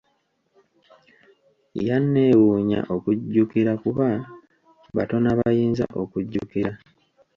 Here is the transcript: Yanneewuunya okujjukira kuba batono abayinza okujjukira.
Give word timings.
Yanneewuunya 1.87 2.79
okujjukira 2.95 3.71
kuba 3.83 4.07
batono 4.95 5.27
abayinza 5.33 5.85
okujjukira. 6.01 6.71